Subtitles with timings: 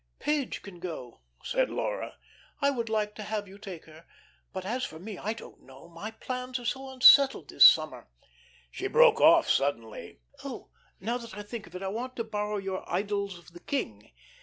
[0.17, 2.17] "Page can go," said Laura.
[2.59, 4.07] "I would like to have you take her.
[4.51, 5.87] But as for me, I don't know.
[5.87, 8.07] My plans are so unsettled this summer."
[8.71, 10.21] She broke off suddenly.
[10.43, 10.69] "Oh,
[10.99, 14.09] now, that I think of it, I want to borrow your 'Idylls of the King.'